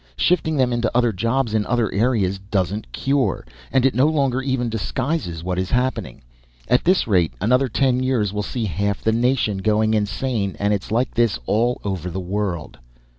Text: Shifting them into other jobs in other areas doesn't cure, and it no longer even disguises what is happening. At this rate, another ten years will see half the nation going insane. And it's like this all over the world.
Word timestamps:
Shifting 0.17 0.55
them 0.57 0.73
into 0.73 0.89
other 0.97 1.11
jobs 1.11 1.53
in 1.53 1.63
other 1.67 1.93
areas 1.93 2.39
doesn't 2.39 2.91
cure, 2.91 3.45
and 3.71 3.85
it 3.85 3.93
no 3.93 4.07
longer 4.07 4.41
even 4.41 4.67
disguises 4.67 5.43
what 5.43 5.59
is 5.59 5.69
happening. 5.69 6.23
At 6.67 6.83
this 6.85 7.05
rate, 7.05 7.33
another 7.39 7.67
ten 7.69 8.01
years 8.01 8.33
will 8.33 8.41
see 8.41 8.65
half 8.65 9.03
the 9.03 9.11
nation 9.11 9.59
going 9.59 9.93
insane. 9.93 10.55
And 10.57 10.73
it's 10.73 10.91
like 10.91 11.13
this 11.13 11.37
all 11.45 11.79
over 11.83 12.09
the 12.09 12.19
world. 12.19 12.79